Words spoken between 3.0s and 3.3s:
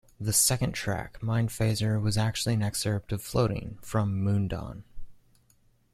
of